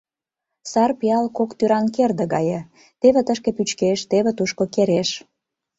Сар 0.71 0.91
пиал 0.99 1.25
кок 1.37 1.51
тӱран 1.57 1.85
керде 1.95 2.25
гае: 2.33 2.59
теве 2.99 3.21
тышке 3.27 3.49
пӱчкеш, 3.57 3.99
теве 4.11 4.31
тушко 4.37 4.63
кереш. 4.73 5.09